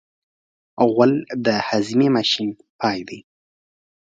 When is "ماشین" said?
2.15-2.49